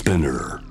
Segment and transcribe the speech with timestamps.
[0.00, 0.62] Spinner.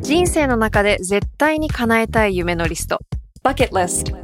[0.00, 3.00] 人生の中で絶対に叶えたい夢のリスト
[3.42, 4.23] Bucket List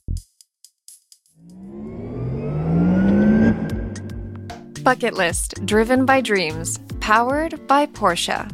[4.83, 8.47] Bucket List Driven by Dreams Powered by Porsche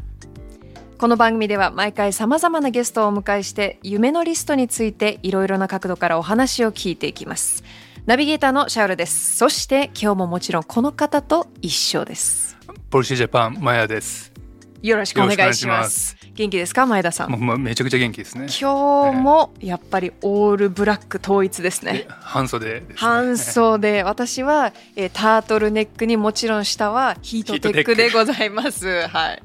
[0.98, 7.64] この番組では毎回様々なゲストをお迎えして夢のリストについていろいろな角度からお話を聞いていきます。
[8.06, 9.38] ナビゲーターのシャウルです。
[9.38, 12.58] そして今日ももちろんこの方と一緒です。
[12.90, 14.34] ポルシェジャパンマヤです。
[14.82, 16.18] よろしくお願いします。
[16.38, 17.32] 元気ですか前田さん？
[17.32, 18.46] もうもうめちゃくちゃ元気ですね。
[18.62, 22.08] 今日もやっぱりオールブラック統一ですねえ。
[22.10, 22.96] 半袖です、ね。
[22.96, 29.08] 半袖 私は、えータートルネックにもちろん下はヒートテックでございます。
[29.08, 29.44] はい。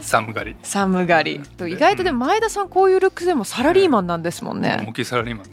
[0.00, 0.56] 寒がり。
[0.62, 4.82] 寒がりと意外とでも前田さんこういうルックでもサラリーマンなんですもんね。
[4.88, 5.52] 大きいサラリーマンね、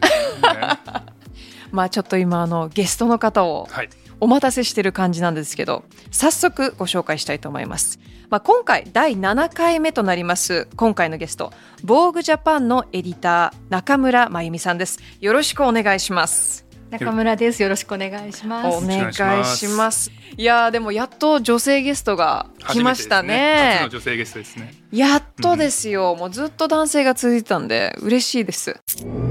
[1.71, 3.89] まあちょっと今あのゲストの方をはい。
[4.19, 11.51] お待たせしてる感じなんですけど早速ご紹介したいと思います、まあ、今回第7回目となります今回のゲスト
[11.83, 14.99] ボーグジャパンのエディター中村真由美さんです。
[15.19, 16.65] よろしくお願いします。
[16.89, 17.61] 中村です。
[17.61, 18.77] よろしくお願いします。
[18.77, 20.11] お願いします。
[20.37, 23.27] いやーでもやっと女性ゲストが来ましたね。
[23.27, 24.73] ね初の女性ゲストですね。
[24.91, 28.79] やっとですよ、もうずっと男性が続いてたんで嬉しいです。
[29.01, 29.26] 今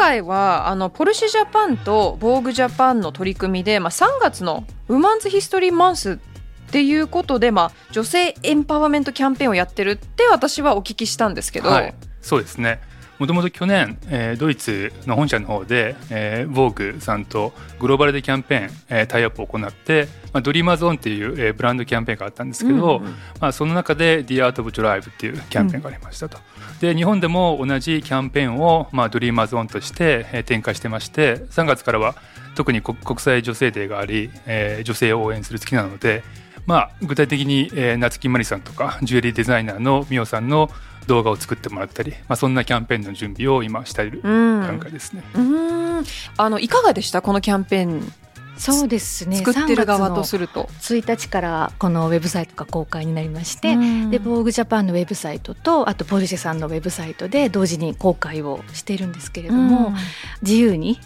[0.00, 6.16] 回はあのポルシェジャパンとボーグジャパンの取り組みで、まあ、3月のウーマンズヒストリーマンスっ
[6.72, 11.94] ていうことで、まあ、女性エンパワーメントキャンペーンをやってるって私はお聞きしたんですけど、はい。
[12.22, 12.80] そうですね。
[13.20, 26.38] もともと去年、えードイツの本社の方で、えー、 VOGUE さんとグローバルでキャンペーン、えータイアップを行って、まあ、 Dreamers On っていう、えーブランドキャンペーンがあったんですけど、うんうんまあ、その中で The Art of Drive っていうキャンペーンがありましたと。
[26.80, 32.14] で日本でも同じキャンペーンを、まあ、 Dreamers On として、えー展開してまして3月からは
[32.54, 36.22] 特に国国際女性デーがあり、えー女性を応援する月なので、
[36.64, 40.70] まあ、具体的に、えー夏木マリさんとかジュエリーデザイナーのミオさんの
[41.06, 45.22] 動画を作ってもらったり、まあ、そんなキャンペーンの準備を今しているうん段階ですね。
[45.34, 46.04] うーん
[46.36, 48.12] あのいかがでしたこのキャンペーン？
[48.56, 49.38] そうですね。
[49.38, 50.68] 作ってる側と3すると。
[50.80, 59.94] 月の1日からこのウェブサイトが公開になりまして、うんでボーグジャパンのウェブサイトとあとポルシェさんのウェブサイトで同時に公開をしているんですけれども、
[60.42, 61.00] 自由に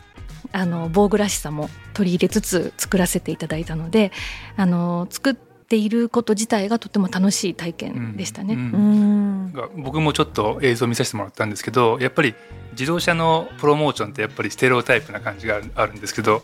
[0.53, 4.11] あのボーグらしさも取り入れつつ作らせていただいたので、
[4.56, 8.55] あの作っていること自体がとても楽しい体験でしたね。
[8.55, 12.35] うんうんが僕もちょっと映像見させてもらったんですけどやっぱり
[12.73, 16.43] 自動車のプロモーションってやっぱりステレオタイプな感じがあるあるんですけど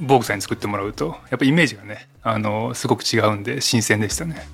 [0.00, 4.46] ボーグさんに作ってもらうとやっぱイメージがねあのすごく違うんで新鮮でしたね。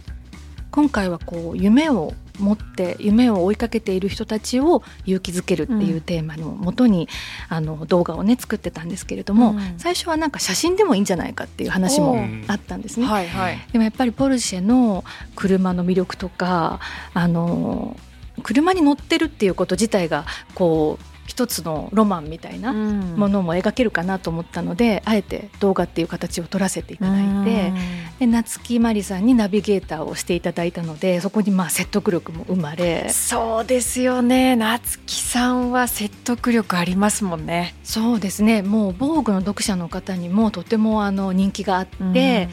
[0.70, 7.08] 今回はこう夢を持って夢を追いかけている人たちを勇気づけるっていうテーマのもとに、
[7.48, 13.06] あの動画をね作ってたんですけれども、うん最初はなんか写真でもいいんじゃないかっていう話もあったんですね。
[13.06, 13.58] はいはい。
[13.72, 15.04] でもやっぱりポルシェの
[15.36, 16.80] 車の魅力とか
[17.12, 17.96] あの
[18.42, 27.72] 車に乗ってるっていうこと自体がこう一つのロマンみたいなもものも描けるかなと思ったので、あえて動画っていう形を撮らせていただいて。
[28.18, 33.08] で夏木マリさんにナビゲーターをしていただいたのでそこにまあ説得力も生まれ。
[33.10, 34.54] そうですよね。
[34.54, 37.74] 夏木さんは説得力ありますもんね。
[37.82, 38.62] そうですね。
[38.62, 42.48] もう防具の読者の方にもとてもあの人気があって、で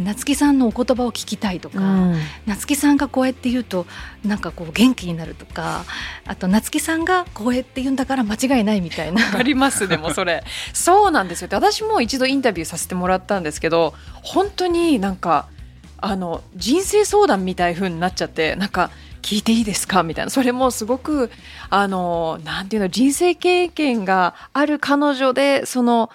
[0.00, 1.82] 夏木さんのお言葉を聞きたいとか、う
[2.14, 2.16] ん。
[2.46, 3.86] 夏木さんがこうやって言うと
[4.24, 5.84] なんかこう元気になるとか
[6.26, 9.24] あと夏木さんがこうやって言うんだから間違いないみたいな。
[9.24, 10.44] わかりますでもそれ。
[10.72, 11.48] そうなんですよ。
[11.48, 15.48] で私も一度インタビューさせてもらったんですけど本当になんか
[15.98, 18.90] あの人生相談みたい風になっちゃってなんか
[19.22, 20.30] 聞いていいですかみたいな。
[20.30, 21.30] それもすごく
[21.68, 26.10] あのなんていうの人生経験がある彼女でその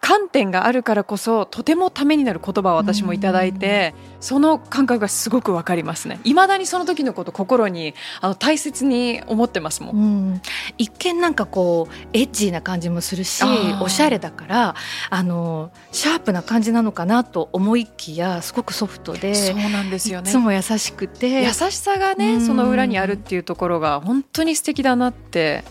[0.00, 6.20] 観点があるからこそとてもためになる言葉を私もいただいて、その感覚がすごくわかりますね。
[6.24, 10.00] いまだにその時のこと心にあの大切に思ってますもん、う
[10.34, 10.42] ん、
[10.78, 13.44] 一見なんかこうエッジーな感じもするし
[13.82, 14.74] おしゃれだから
[15.10, 20.30] あのシャープな感じなのかなと思いきやすごくソフトでそうなんですよね。
[20.30, 21.42] いつも優しくて。
[21.44, 25.64] 優しさがね、その裏にあるっていうところが本当に素敵だなって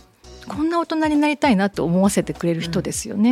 [0.49, 3.31] こんな大人になりたいなと思わせてくれる人ですよね。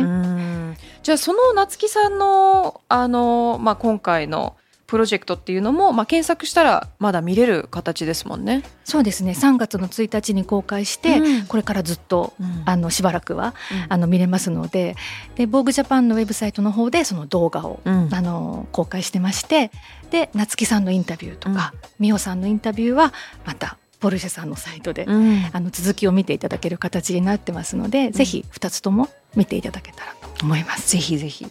[1.02, 4.56] じゃあその夏木さんのあの、まあ、今回の
[4.88, 8.62] プロジェクトっていうのも、まあ、検索したらまだ見れる形ですもんね。
[8.84, 9.32] そうですね。
[9.32, 13.54] 3月の1日に公開して、うん、これからずっと、うん、あのしばらくは、
[13.86, 14.96] うん、あの見れますので
[15.34, 17.90] でボーグジャパンのウェブサイトの方でその動画を、あ
[18.22, 19.70] の公開してまして
[20.10, 23.12] で夏木さんのインタビューとか美穂さんのインタビューは
[23.44, 30.92] またポルシェさんのサイトで、うん、あの続きを見ていただける形になってますので、うん、ぜひ2つとも見ていただけたらと思います。
[30.92, 31.46] ぜひぜひ。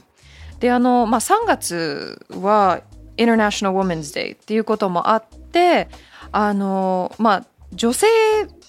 [0.60, 2.82] であの、まあ、3月は
[3.18, 5.88] International Women's Day っていうこともあって
[6.32, 8.08] あの、まあ、女性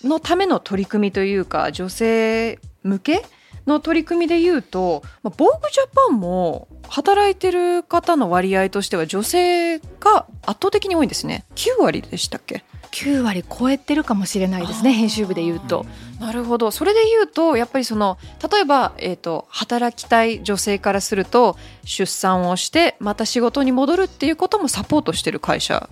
[0.04, 3.24] のための取り組みというか女性向け
[3.68, 11.44] の取り組みでいうと、まあ、ボーグジャパンも働いてる方の割合としては女性が圧倒的に多いんですね。
[11.54, 15.86] 9割でしたっけ？9割超えてるかもしれないですね編集部でいうと。
[16.18, 16.70] なるほど。
[16.70, 18.18] それでいうとやっぱりその
[18.50, 25.88] 例えば、えーと、働きたい女性からすると出産をしてまた仕事に戻るっていうこともサポートしてる会社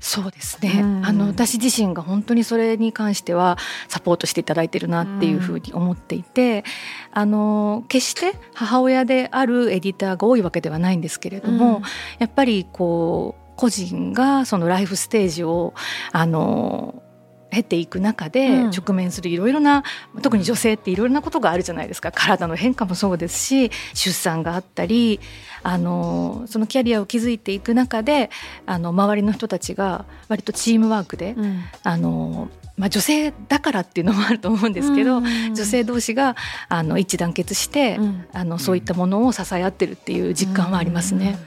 [0.00, 3.58] そうですね、あの私自身が本当にそれに関しては
[3.88, 6.64] サポートしていただいてるなっていうふうに思っていて、
[7.12, 11.82] あの決して母親であるエディターが多いわけではないんですけれども、
[12.20, 15.74] やっぱりこう個人がそのライフステージを
[16.12, 17.02] あの
[17.50, 19.84] 経ていく中で直面するいろいろな、
[20.14, 22.12] うん、特に女性っていろいろなことがあるじゃないですか。
[22.12, 25.20] 体の変化もそうですし出産があったり
[25.62, 28.30] あのそのキャリアを築いていく中で
[28.66, 36.36] あの周りの人たちが割とチームワークで、うん、あのまあ、女性だからっていうのもあると思うんですけど、うん、女性同士が
[36.68, 41.38] あの一致団結して、うん、あのそういったものを支え合ってるっていう実感はありますね。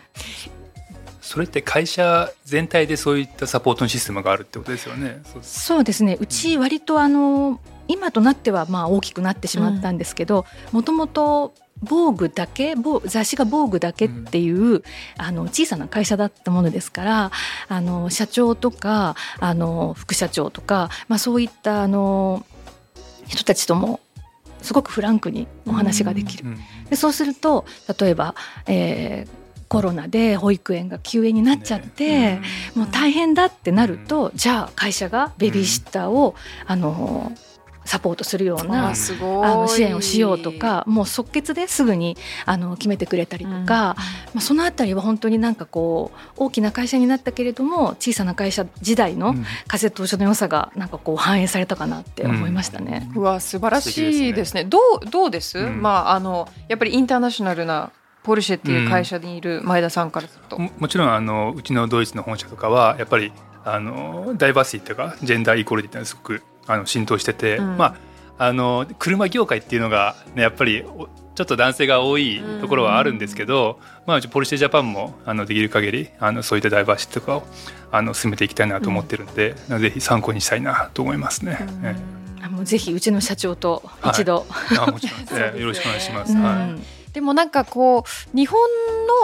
[1.32, 5.22] それって会社全体でそういったサポートのシステムがあるってことですよね。
[5.42, 6.18] そうですね。
[6.20, 12.76] うち割とあの今となってはまあ大きくなってしまったんですけど、もともと防具だけ
[13.06, 14.84] 雑誌が防具だけっていう、うん、
[15.18, 17.32] あの小さな会社だったものですから
[17.70, 22.46] あの社長とかあの副社長とか、まあ、そういったあの
[23.26, 24.02] 人たちとも
[24.62, 26.44] すごくフランクにお話ができる。
[26.46, 27.66] うんうん、でそうすると
[28.00, 28.36] 例えば、
[28.68, 29.41] えー、
[29.72, 32.42] コロナで保育園が休園になっちゃって、ね、
[32.76, 36.36] もう大変だってなると、じゃあ会社がベビーシッターを、
[36.66, 37.32] あの
[37.86, 38.94] サポートするようなあ
[39.56, 42.16] の支援をしようとかもう即決ですぐに
[42.46, 43.96] あの決めてくれたりとか、うん、ま
[44.36, 49.34] あ、そのあたりは本当になんかこう大きな会社になったけれども小さな会社時代の
[49.68, 53.10] 風通しの良さがなんかこう反映されたかなって思いましたね。
[53.16, 54.66] うん、うわ素晴らしいですね。
[54.66, 57.92] どうどうです、うん、まああのやっぱりインターナショナルな
[58.24, 63.32] ポルシェっていう会社にいる前田さんからすると、ももちろんあのうちのドイツの本社とかはやっぱり
[63.64, 67.96] あのダイバーシティというかジェンダーイコーリティっていうのはすごくあの浸透してて、うん、まあ
[68.38, 77.44] あの車業界っていうのが、ね、やっぱりちょっと男性が多いところはあるんですけど、うん、まあ、ポルシェジャパンもあのできる限りあのそういったダイバーシティとかを
[77.92, 81.60] あの進めていきたいなと思ってるんで、うん、ぜひ参考にしたいなと思いますね。
[81.82, 81.96] ね
[82.50, 86.36] もうぜひうちの社長と一度、はい、あもちろん、えよろしくお願いします。
[86.36, 88.60] はいでもなんかこう日本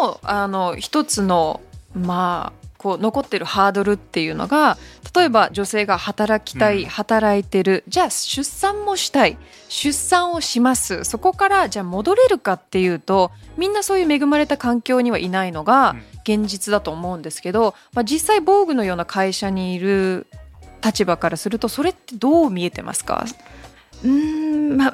[0.02, 1.62] のあの一つの
[1.96, 4.78] まあこう残ってるハードルっていうのが
[5.16, 9.38] 例えば女性が働きたい、働いてるじゃあ出産もしたい。
[9.68, 11.04] 出産をします。
[11.04, 20.28] そこからじゃあ戻れるかっていうとみんなそういう恵まれた環境にはいないのが現実だと思うんですけど、まあ、実際防具のような会社にいる
[20.86, 23.26] 立場からするとそれってどう見えてますか？
[24.04, 24.94] うんまあ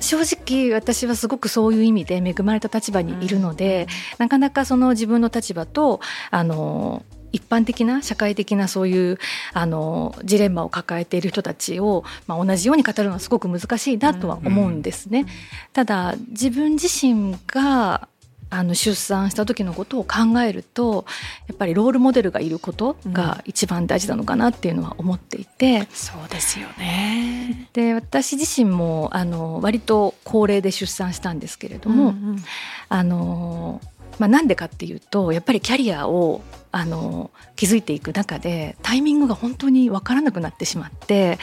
[0.00, 3.86] 正直私はすごくそういう意味で恵まれた立場にいるので、
[4.18, 9.18] うん、なかなかその自分の立場とあの一般的な社会的なそういう
[9.52, 15.20] あのジレンマを抱えている人たちを、まあ、同じように語るのはすごく難しいなとは思うんですね。
[15.20, 15.26] うん、
[15.72, 18.08] ただ自分自身が
[18.48, 21.04] あの出産した時のことを考えると
[21.48, 27.68] やっぱりロールモデルがいることが一番大事なのかなっていうのは思っていて、うん、そうですよね。
[27.72, 32.44] で私自身もあの割と高齢で出産したんですけれども、うんうん、
[32.88, 33.80] あの
[34.18, 36.40] まあ、なんでかっていうとやっぱりキャリアを
[36.72, 41.38] あの築いていく中でタイミングが本当に分からなくなってしまって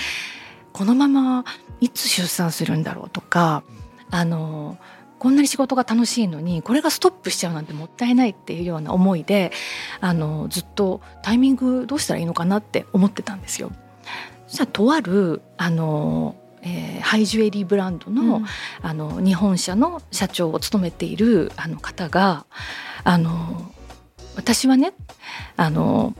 [0.72, 1.46] このまま
[1.82, 3.64] いつ出産するんだろうとか
[4.10, 4.78] あの
[5.24, 9.54] こんなに仕事が楽しいのにこれがストップしちゃうなんてもったいないっていうような思いで
[10.02, 13.72] あのずっとタイミングどうしたらいいのかなって思ってたんですよ。
[14.48, 18.46] そしたらとあるあのえー、ハイジュエリーブランドのうん、
[18.82, 22.46] あの日本社の社長を務めているあの方が
[23.04, 23.72] あの
[24.36, 24.94] 私はね
[25.58, 26.14] あの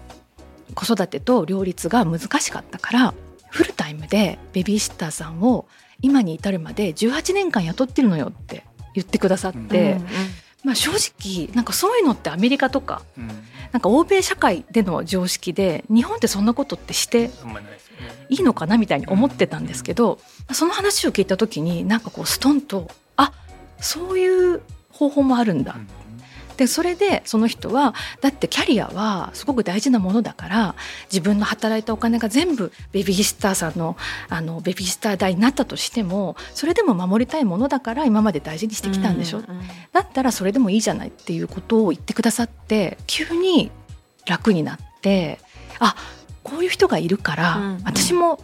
[0.76, 3.14] 子育てと両立が難しかったから
[3.50, 5.66] フルタイムでベビーシッターさんを
[6.02, 9.98] 今に至るまで18年間雇ってるのよって言ってくださって、
[10.64, 13.28] まあ、正直なんかそういうのってアメリカとか、うん、
[13.72, 17.32] なんか欧米社会での常識で日本ってそんなことってして
[18.30, 20.20] いいのかなみたいに思ってたんですけど、
[20.54, 23.34] その話を聞いた時になんかこうストンとあ
[23.80, 25.76] そういう方法もあるんだ
[26.58, 30.76] でそれでその人はだってキャリアはすごく大事なものだから
[31.12, 33.98] 自分の働いたお金が全部ベビーシッターさんの
[34.30, 43.72] あのベビーシッター代になったとしてもそれでも守りたいものだから今まで大事にしてきたんでしょ、うんうん、だったらそれでもいいじゃないっていうことを言ってくださって急に
[44.26, 45.40] 楽になって
[45.80, 45.96] あ
[46.44, 48.40] こういう人がいるから、うんうん、私も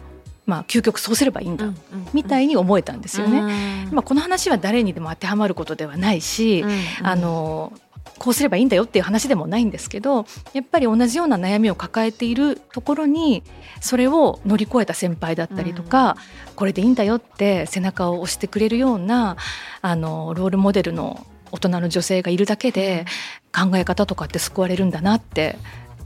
[0.46, 1.72] まあ、究極そうすればいいんだ、
[2.12, 3.86] みたいに思えたんですよね。
[3.92, 6.64] まあ、この話は誰にでも当てはまることではないし、
[7.02, 7.72] あの
[8.20, 13.42] こうすればいいんだよっていう話でもないんですけどやっぱり同じような悩みを抱えているところに
[13.80, 19.38] それを乗り越えた先輩だったりとか、うん、これでいいんだよって背中を押してくれるような
[19.80, 23.06] あのロールモデルの大人の女性がいるだけで
[23.54, 25.56] 考え方とかって救われるんだなって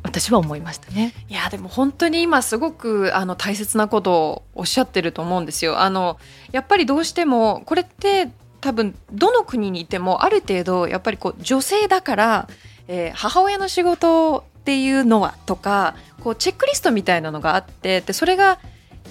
[0.05, 1.15] 私は思いましたね。
[1.29, 5.81] いやでも本当に今すごくあの大切なことをおっしゃってると思うんですよ。
[5.81, 6.19] あの
[6.53, 8.31] やっぱりどうしてもこれって
[8.65, 12.49] 多分どの国にいてもある程度やっぱりこう女性だから、
[12.89, 18.59] えー、母親の仕事っていうのはとかこうチェックリストみたいなのがあってでそれが、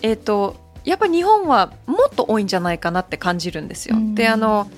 [0.02, 0.56] えーと、
[0.86, 3.96] やっぱり日本はもっと多いんじゃないかなって感じるんですよ。
[4.16, 4.72] であの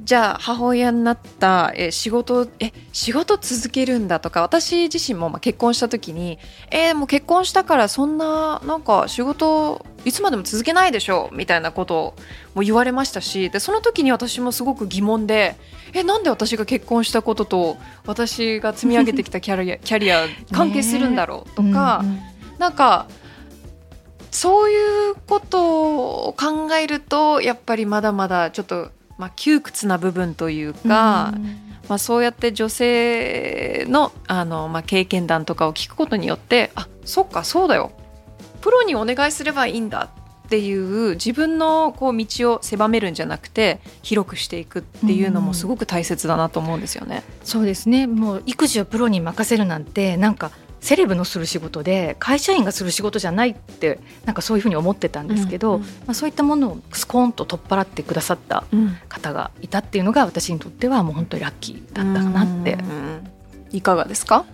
[0.00, 6.38] じゃあ母親になったえ仕事え仕事続けるんだとか私自身もまあ結婚した時に
[6.70, 12.14] えー、もう結婚したからそんななんか仕事いつまでも続けないでしょみたいなこと
[12.54, 15.56] も言われましたしでその時に私もすごく疑問で
[15.92, 17.76] えなんで私が結婚したことと
[18.06, 23.06] 私が積み上げてきた キャリアキャリア関係するんだろうとか、ね、なんか
[24.30, 31.44] そういうことを考えるとやっぱりまだまだちょっとまあ、窮屈な部分というか、うん、
[31.88, 37.90] まあ、そうやって女性のあの、まあ、経験談とかを聞くことによってあそっかそうだよ。
[38.60, 40.08] プロにお願いすればいいんだ
[40.46, 47.22] っていう自分のこう道を狭めるんじゃなくて広くしていくっていうのもすごく大切だなと思うんですよね。
[47.40, 48.06] うん、そうですね。
[48.06, 58.64] もう育児をプロに任せるなんてなんかセレブのする仕事で会社員がする仕事じゃないってなんかそういうふうに思ってたんですけど、うんうん、まあ、そういったものをスコーンと取っ払ってくださった
[59.08, 62.74] 方がいたっていうのが私にとってはもう本当にラッキーだったかなって。
[62.74, 63.28] うんうん、
[63.72, 64.44] いかがですか？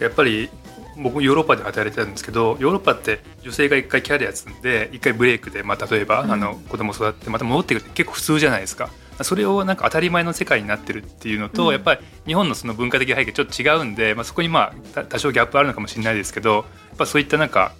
[0.00, 0.50] やっぱり
[0.96, 8.90] 僕ヨーロッパで働いてたんですけどヨーロッパって女性が一回キャリア積んで一回ブレイクで、まあ、例えば、うん、あの子供育ってまた戻ってくるって結構普通じゃないですか。
[9.24, 16.64] それをなんか当たり前の世界になってるっていうのと、うん、やっぱり日本のその文化的背景ちょっと違うんで、まあ、そこにまあ多少ギャップあるのかもしれないですけどやっ
[16.98, 17.72] ぱそういったなんか、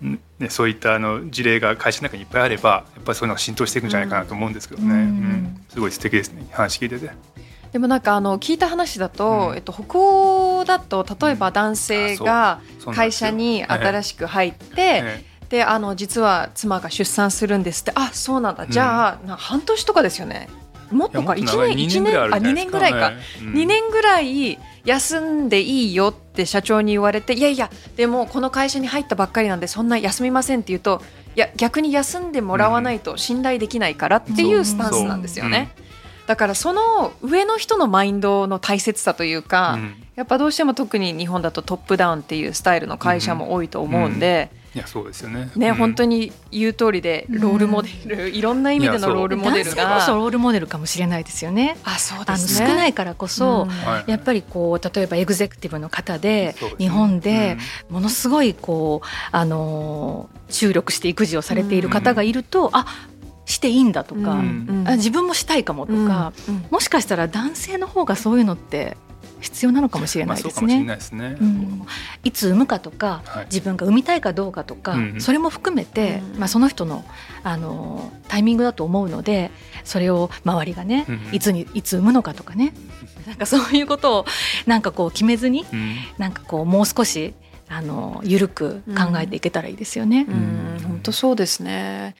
[0.00, 6.46] ね、そういったあの事例が会社の中にいっぱいあればやっぱりそういうのが浸透していくんじゃないかなと思うんですけどね、うん、うん、すごい素敵ですね。
[6.52, 7.10] 話聞いてて。
[7.72, 12.60] でもなんかあの聞いた話だと、うん、えっと、北欧だと例えば男性が
[12.94, 17.92] 会社に新しく入って、であの実は妻が出産するんですって。
[17.96, 18.68] あそうなんだ。
[18.68, 20.48] じゃあ、半年とかですよね
[20.90, 31.02] もっとか1年1年あ2年ぐらいか、うん、2年ぐらい休んでいいよって社長に言われていやいやでもこの会社に入ったばっかりなんでそんな休みませんって言うと
[31.36, 35.72] いや逆に休んでもらわないと信頼できないからっていうスタンスなんですよね。
[36.26, 45.50] だからその上の人のマインドの大切さというか、うん、やっぱどうしても特に日本だとトップダウンっていうスタイルの会社も多いと思うんで、うんいやそうですよね。
[45.54, 50.00] ね、うん、本当に言う通りでロールモデル、うん、いろんな意味でのロールモデルが。
[50.00, 51.76] そロールモデルかもしれないですよね。
[51.84, 52.68] あそうですね。
[52.68, 57.56] 少ないからこそ、うん、やっぱりこう例えばエグゼクティブの方で、日本で
[57.88, 62.86] ものすごいこうあの注力して育児をされている方がいると、うん、あ
[63.46, 66.32] していいんだとか、うん、あ自分もしたいかもとか、
[66.70, 68.96] もしかしたら男性の方がそういうのって
[69.44, 70.84] 必要なのかもしれないですね。
[70.84, 71.36] まあ、いすね。
[71.38, 71.86] うん、
[72.24, 77.04] いつ産むかとか、はい、自分が産みたいかどうかとか、うんそれも含めて、うん、まあ、その人の
[77.42, 79.50] あのタイミングだと思うので
[79.84, 82.74] それを周りがね、うんいつにいつ産むのかとかね。
[83.26, 84.26] なんかそういうことを
[84.66, 87.34] なんかこう決めずに、うん、なんかこうもう少し
[87.68, 90.26] あの緩く考えていけたらいいですよね。
[90.26, 92.16] 本当そうですね。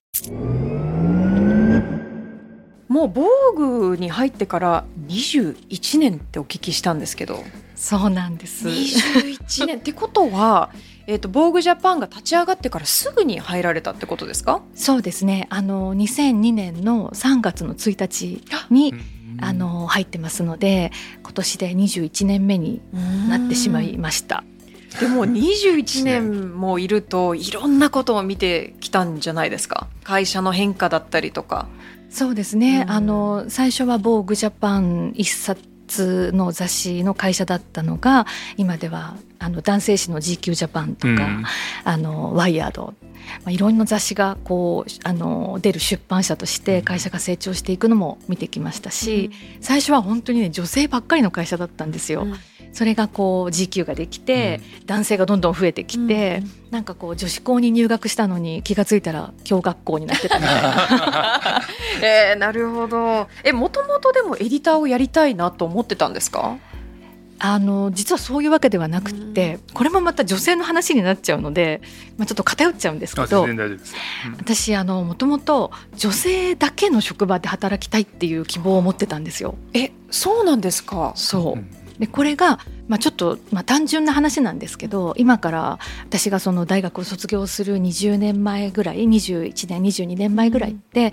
[2.88, 7.43] もう防具に入ってから21年ってお聞きしたんですけど。
[7.76, 8.69] そうなんです。
[8.69, 9.79] 21年。
[9.79, 10.71] ってことは
[11.07, 14.62] えーと、防具ジャパンが立ち上がってからすぐに入られたってことですか？
[14.75, 15.47] そうですね。
[15.50, 18.95] あの2002年の3月の1日に
[19.41, 22.81] あの入ってますので今年で21年目に
[23.29, 24.45] なってしまいました。
[24.99, 29.88] でも21年もいるといろんなことを見てきたんじゃないですか？
[30.05, 31.67] 会社の変化だったりとか。
[32.14, 38.25] そうですね、あの最初は防具ジャパン一冊の雑誌の会社だったのが
[38.56, 41.45] 今ではあの男性誌の GQ ジャパンとか、うん、
[41.85, 42.95] あのワイヤード
[43.45, 52.27] まあ、いろんな雑誌がこうあの出る出版社として会社が成長していくのも見てきましたし、最初は本当にね女性ばっかりの会社だったんですよ。
[52.73, 61.63] それがこう GQ ができて、男性がどんどん増えてきて、うん、なんかこう女子校に入学したのに気が付いたら共学校になってたみたいな。
[62.03, 63.29] えー、なるほど。
[63.45, 66.59] えもともとでもエディターをやりたいなと思ってたんですか？
[67.47, 71.83] あの実はそういうわけではなくて、これもまた女性の話になっちゃうので、
[72.17, 73.79] まあ、ちょっと偏っちゃうんですけど、うん、
[74.39, 79.57] 私あのもともと女性だけの職場で働きたいっていう希望を持ってたんですよ。
[79.75, 81.13] えそうなんですか？
[81.17, 82.01] そう。
[82.01, 91.13] でこれが、まあ、ちょっと、まあ、単純な話なんですけど今から私がその大学を卒業する20年前ぐらい21年22年前ぐらいって、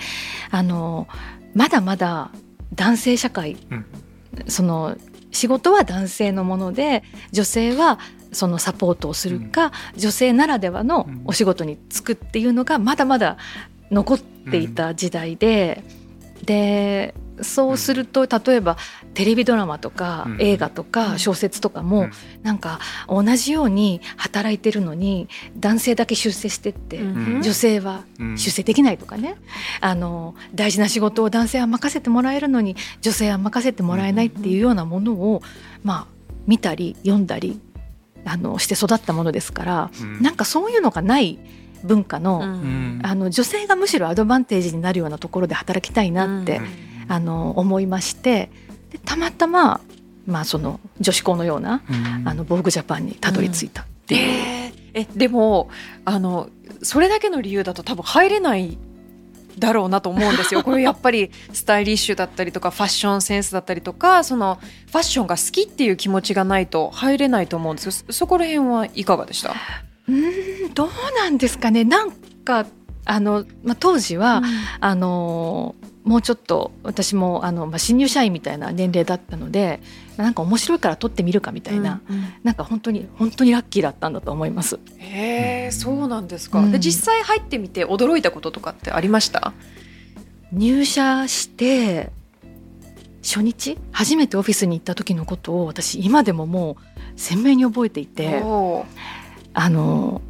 [0.52, 1.08] うん、あの
[1.54, 2.32] まだまだ
[2.74, 3.86] 男性社会、うん、
[4.48, 4.96] その
[5.32, 8.00] 仕事は男性のもので女性は
[8.32, 13.38] そのサポートをするか、うん、女性ならではのお仕事に就くっていうのがまだまだ
[13.90, 15.84] 残っていた時代で、
[16.40, 18.78] うん、でそうすると例えば
[19.14, 22.10] テレビドラマとか映画とか小説とかも
[22.44, 28.04] なんか同じように働いてるのに男性だけ出世してって女性は
[28.36, 29.36] 出世できないとかね。
[29.80, 35.42] あの大事な仕事を男性は任せてもらえるのに女性は任せてもらえないっていうようなものを
[35.84, 37.60] まあ見たり読んだり
[38.26, 41.40] あのして育ったものですからなんかそういうのがない
[41.84, 42.44] 文化の,、
[43.04, 46.62] あの女性がむしろアドバンテージになるようなところで働きたいなって、
[47.12, 48.50] あの思いまして
[48.90, 49.82] でたまたま、
[50.26, 53.82] まあ、その女子校のような、うん、あの防具ジャパンにたどり着いた。
[53.82, 54.22] っていう。
[54.22, 55.70] えー、えでも
[56.06, 56.50] あの
[56.82, 58.78] それだけの理由だと多分入れない
[59.60, 60.64] だろうなと思うんですよ。
[60.66, 69.54] これやっぱりスタイリッシュだったりとかファッションセンスだったりとかそのファッションが好きっていう気持ちがないと入れないと思うんですそこら辺はいかがでした？
[70.08, 71.84] うんどうなんですかね。
[71.84, 72.66] なんか
[73.04, 74.46] あの、まあ、当時は、うん、
[74.80, 79.82] あのもうちょっと私もあの、まあ、新入社員みたいな年齢だったので
[80.18, 84.80] なんか面白いから撮ってみるかみたいな、うんうん、なんか本当に本当にラッキーだったんだと思います。
[84.98, 89.54] へえそうなんですか、うん、で実際入ってみて驚いたこととかってありました？
[90.52, 92.12] 入社して
[93.24, 96.78] 初日初めてオフィスに行った時のことを私今でもも
[97.16, 98.42] う鮮明に覚えていて
[99.54, 100.22] あの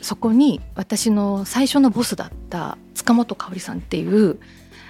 [0.00, 4.38] そこに私の最初のボスだった塚本香織さんっていう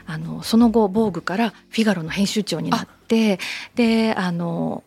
[0.07, 3.39] あのその後防具からフィガロの編集長になって
[3.75, 4.85] であの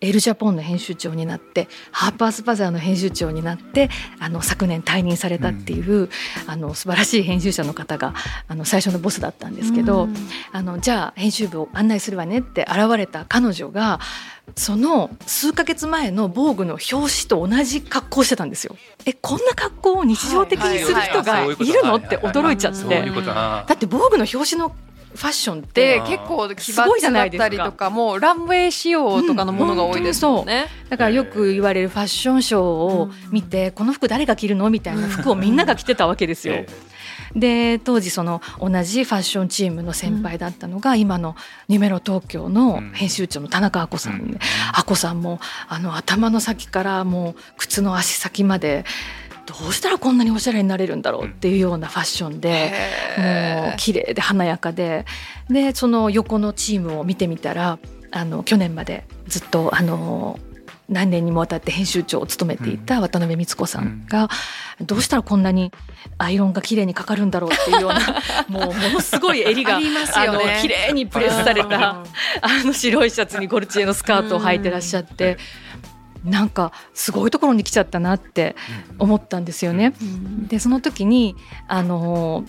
[0.00, 6.10] エル・ジャポンの編集長になってハーパース・バザーの編集長になってあの昨年退任されたっていう、うん、
[6.46, 8.14] あの素晴らしい編集者の方が
[8.46, 10.14] あの最初のボスだったんですけど、うん、
[10.52, 13.98] あのじゃあ編集部を案内するわねって現れた彼女が
[14.56, 18.76] その数ヶ月前の防具の表紙と同じ格好してたんですよ。
[19.04, 21.96] えこんな格好を日常的にする人がいるの？
[21.96, 23.02] って驚いちゃって。
[23.02, 24.74] だって防具の表紙の
[25.14, 36.64] ファッションって結構奇抜だったりとかもうランウェイ仕様とかのものが多いですもんね、うん、だからよく言われるファッションショーを見て、この服誰が着るのみたいな服をみんなが着てたわけですよ。
[37.34, 41.36] で当時その同じファッションチームの先輩だったのが、今の
[41.68, 44.38] ニメロ東京の編集長の田中亜子さんで、
[44.72, 48.84] 亜子さんもあの頭の先からもう靴の足先まで
[49.48, 52.70] どうしたらこんなにおしゃれになれるんだろうっていうようなファッションで、
[53.16, 55.06] もう綺麗で華やかで
[55.48, 57.78] でその横のチームを見てみたら
[58.10, 60.38] あの去年までずっとあの
[60.90, 64.28] 何年にもわたって編集長を務めていた渡辺光子さんが、
[64.80, 65.70] どうしたらこんなに
[66.16, 68.00] アイロンが綺麗にかかるんだろうっていうような
[68.48, 69.90] もうものすごい襟が あ、ね、
[70.32, 72.04] の綺麗にプレスされたあ
[72.64, 75.36] の白いシャツにゴルチエのスカートを履いてらっしゃって。
[76.24, 78.56] なんかすごいところに来ちゃったなって
[78.98, 79.94] 思ったんですよね。
[80.48, 82.44] でその時にあの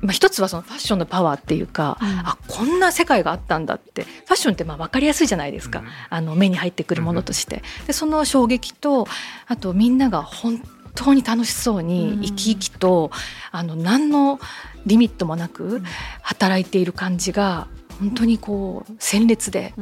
[0.00, 4.04] まあ、一つはそのファッションのパワーっていうか、うん、あこんな世界があったんだって。
[4.04, 7.62] ファッションってまあ分かりやすいじゃないですか、うん、あの目に入ってくるものとして。
[7.86, 9.08] でその衝撃と
[9.48, 10.62] あとみんなが本
[10.94, 13.10] 当に楽しそうに生き生きと、
[13.50, 14.38] あの何の
[14.86, 15.82] リミットもなく
[16.22, 17.66] 働いている感じが
[17.98, 19.74] 本当にこう鮮烈で。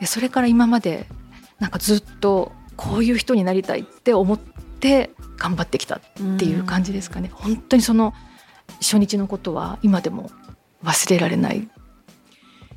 [0.00, 1.06] でそれから今まで
[1.60, 6.00] なんかずっとこういう人になりたいって思って頑張ってきたっ
[6.38, 7.30] ていう感じですかね。
[7.32, 8.14] 本当にその
[8.80, 10.30] 初日のことは今でも
[10.82, 11.68] 忘れられない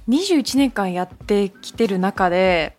[0.10, 2.78] 21年間やってきてる中で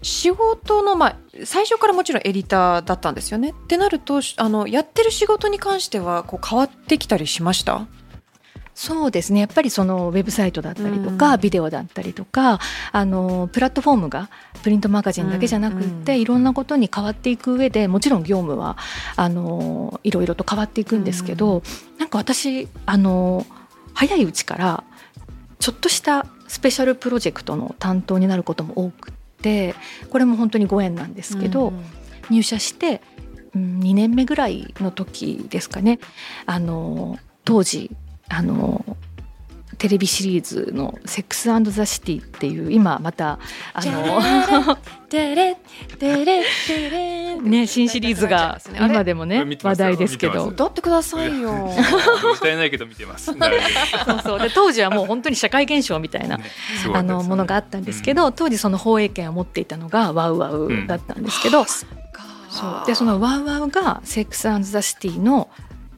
[0.00, 3.50] 仕事の、まあ、最初からもちろんエディターだったんですよね。
[3.50, 7.86] ってなるとあのやってる仕事に関してはこう変わってきたりしました？
[8.82, 9.38] そうですね。
[9.38, 12.58] やっぱりそのウェブサイトだったりとか、うん、ビデオだったりとか
[12.90, 14.28] あのプラットフォームが
[14.64, 18.76] プリントマガジンだけじゃなくって、うん、いろんなことに変わっていく上でもちろん業務は
[19.14, 23.46] あのいろいろと変わっていくんですけど、うん、なんか私あの
[23.94, 24.82] 早いうちから
[25.60, 29.76] ちょっとしたスペシャルプロジェクトの担当になることも多くて
[30.10, 31.84] これも本当にご縁なんですけど、うん、
[32.30, 33.00] 入社して、
[33.54, 36.00] うん、2年目ぐらいの時ですかね。
[36.46, 37.92] あの当時
[38.32, 38.84] あの
[39.82, 43.40] テレビシリーズの「セックスザ・シティ」っていう今また
[43.74, 44.20] あの
[47.42, 50.46] ね新シリーズが今でもね話題ですけど。
[50.46, 51.68] 歌ってくださいよ。
[52.36, 53.26] 歌えないけど見てます。
[53.34, 53.36] そう
[54.22, 54.38] そう。
[54.38, 56.38] で当時はもう本当に社会現象みたいな、
[56.94, 61.82] あのものがあったんですけど、当時その放映権を持っていたのがワウワウだったんですけど、そ
[62.84, 62.86] う。
[62.86, 65.48] でそのワウワウが「セックスザ・シティ」の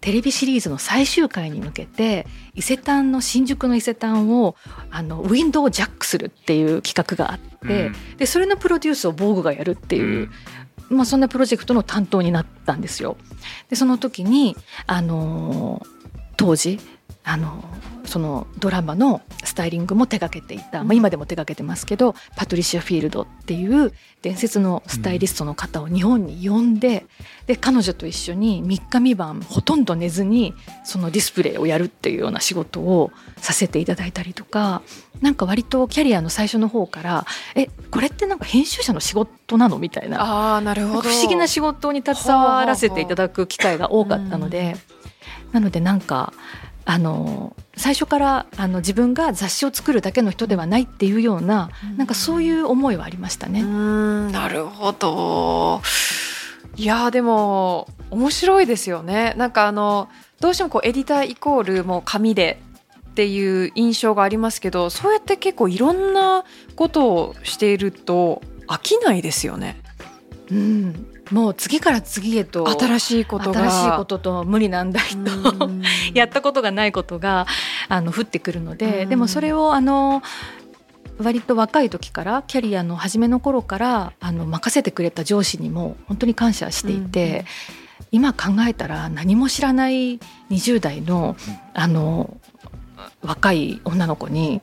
[0.04, 4.54] テレビシリーズの最終回に向けて伊勢丹の新宿の伊勢丹を
[4.90, 10.28] あのウィンドウをジャックするっていう企画があって、うん、でそれのプロデュースを防具がやるっていう、
[10.90, 13.16] うん、まあ、そんなプロジェクトの担当になったんですよ。
[13.70, 15.80] でその時にあの
[16.36, 16.78] 当時
[17.24, 17.64] あの
[18.04, 27.06] そのドラマのスタイリングも手がけていた、まあ、今でも手がけてますけどパトリシア・フィールドっていう伝説のスタイリストの方を日本に呼んで
[27.46, 34.82] で彼女と一緒に3日3晩ほとんど寝ずにそのディスプレイをやるっていうような仕事をさせていただいたりとか
[35.22, 41.08] なんか割とキャリアの最初の方からえこれってなんか編集者の仕事なのみたいなあなるほど。
[41.08, 44.76] 不思議な仕事に携わらせていただく機会が多かったので。
[45.52, 46.32] なのでなんか
[46.86, 53.62] あの最初からあの自分が雑誌を作るだけの人ではないっていうような、うん、なんかそういう思いはありましたね。
[53.62, 55.80] なるほど
[56.76, 59.34] いやでも面白いですよね。
[59.36, 60.08] なんかあの
[60.40, 62.60] どうしてもこうエディターイコールもう紙で
[63.10, 66.44] っていう印象がありますけどそうやって結構いろんな
[66.74, 69.80] ことをしていると飽きないですよね。
[70.50, 75.70] うん、もう次から次へと新しいこと新しいことと無理難題と
[76.14, 77.46] やったことがないことが
[77.88, 80.22] あの降ってくるのででもそれをあの
[81.18, 87.44] 割と若い時からキャリアの初めの頃からあの任せてくれた上司にも本当に感謝していて、
[88.10, 90.18] 今考えたら何も知らない
[90.50, 91.36] 20代の
[91.72, 92.36] あの
[93.22, 94.60] 若い女の子に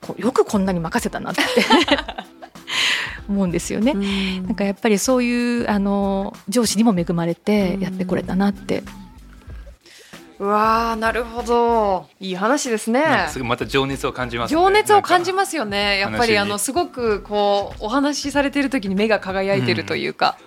[0.00, 1.42] こうよくこんなに任せたなって
[3.28, 3.92] 思うんですよね。
[3.92, 8.82] んなんかやっぱりそういうあの上司にも恵まれてやってこれたなって。
[10.38, 13.28] うわなるほどいい話ですね。
[13.44, 15.98] また情熱を感じます、ね、情熱を感じますよね。
[15.98, 20.38] やっぱりあのすごくこうお話しされている時に目が輝いてるというか、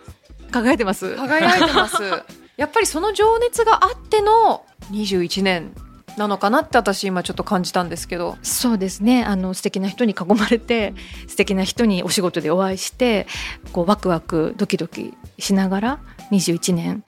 [0.45, 1.15] うん、輝いてます。
[1.15, 2.01] 輝いてます。
[2.57, 5.73] やっぱりその情熱があっての21年
[6.17, 8.37] なのかなって私今ちょっと感じたんですけど。
[8.41, 9.23] そうですね。
[9.23, 10.93] あの素敵な人に囲まれて
[11.27, 13.27] 素敵な人にお仕事でお会いして
[13.71, 15.99] こうワクワクドキドキしながら
[16.31, 17.03] 21年。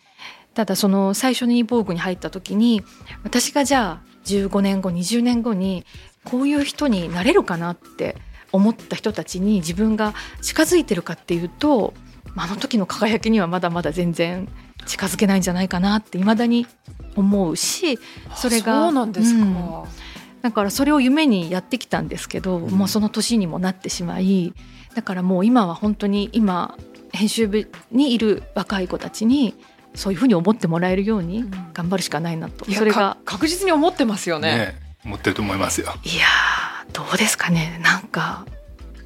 [0.53, 2.81] ただその最初に防具に入った時に
[3.23, 5.85] 私がじゃあ15年後20年後に
[6.23, 8.15] こういう人になれるかなって
[8.53, 11.93] 思った人たちに自分が近づいてるかっていうと
[12.37, 14.47] あの時の輝きにはまだまだ全然
[14.85, 16.65] 近づけないんじゃないかなっていまだに
[17.15, 17.99] 思うし
[18.35, 19.83] それがそうなんですか、うん、
[20.41, 24.53] だからそれを夢にやってきたんですけど、うん、もうその年にもなってしまい
[24.95, 26.77] だからもう今は本当に今
[27.11, 29.55] 編集部にいる若い子たちに
[29.93, 34.57] そういうふうに思ってもらえるように頑張るしかないなと、うん、それが確実に思ってますよね。
[34.57, 34.75] ね
[35.05, 35.93] 思ってると思いますよ。
[36.03, 36.25] いや
[36.91, 38.45] どうですかねなんか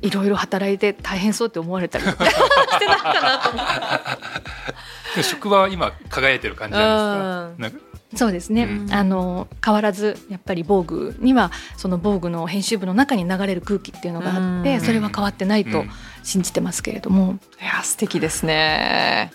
[0.01, 5.23] いろいろ働いて大変そうって思われたり してないかなと思って。
[5.23, 7.88] 職場は今輝いてる感じなんですか。
[8.15, 15.83] そうですね、うん、あの変わらずやっぱり防具にはその防具の編集部の中に流れる空気っていうのがあって、それは変わってないと
[16.23, 19.31] 信じてますけれども、いや素敵ですね。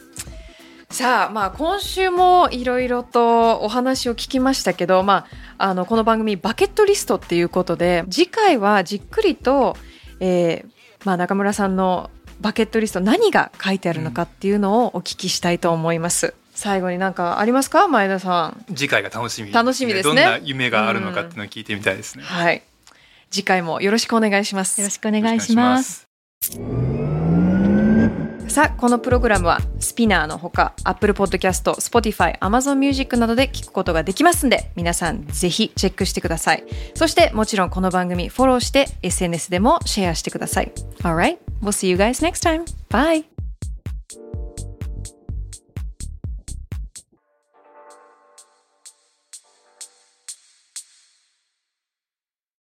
[0.91, 5.27] さあまあ今週もいろいろとお話を聞きましたけど、ま
[5.59, 9.77] あ、あのこの番組バケットリストっていうことで次回はじっくりと、
[10.21, 10.71] えー
[11.05, 12.11] まあ、中村さんの
[12.41, 16.35] バケットリスト何が書いてあるのかっていうのをお聞きしたいと思います。
[16.55, 17.89] 最後になんかありますか？
[17.89, 18.65] 前田さん。
[18.75, 19.53] 次回が楽しみ。
[19.53, 20.23] 楽しみですね。
[20.23, 22.63] どんな夢があるのかっていうのを聞いてみたいですね、はい。
[23.31, 24.81] 次回もよろしくお願いします。
[24.81, 26.09] よろしくお願いします。
[28.47, 36.65] さあこのプログラムはスピナーのほか Apple Podcast、Spotify、Amazon Music などで聞くことができますんで皆さんぜひチェックしてください。
[36.95, 40.71] そしてもちろんこの番組フォローして SNS でもシェアしてください。
[41.03, 42.65] Alright, we'll see you guys next time.
[42.91, 43.34] Bye!